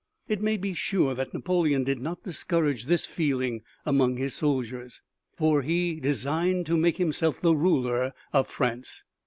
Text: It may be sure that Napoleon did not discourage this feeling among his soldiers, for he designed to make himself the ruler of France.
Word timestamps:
It 0.27 0.41
may 0.41 0.57
be 0.57 0.73
sure 0.73 1.13
that 1.13 1.31
Napoleon 1.31 1.83
did 1.83 1.99
not 1.99 2.23
discourage 2.23 2.87
this 2.87 3.05
feeling 3.05 3.61
among 3.85 4.17
his 4.17 4.33
soldiers, 4.33 4.99
for 5.37 5.61
he 5.61 5.99
designed 5.99 6.65
to 6.65 6.75
make 6.75 6.97
himself 6.97 7.39
the 7.39 7.55
ruler 7.55 8.11
of 8.33 8.47
France. 8.47 9.03